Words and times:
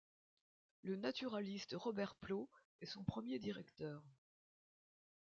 Le 0.81 0.95
naturaliste 0.95 1.75
Robert 1.77 2.15
Plot 2.15 2.49
est 2.81 2.87
son 2.87 3.03
premier 3.03 3.37
directeur. 3.37 4.03